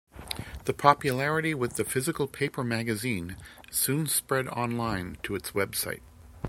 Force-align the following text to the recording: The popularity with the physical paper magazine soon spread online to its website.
The 0.65 0.73
popularity 0.73 1.53
with 1.53 1.75
the 1.75 1.83
physical 1.85 2.25
paper 2.27 2.63
magazine 2.63 3.37
soon 3.69 4.07
spread 4.07 4.47
online 4.47 5.19
to 5.21 5.35
its 5.35 5.51
website. 5.51 6.01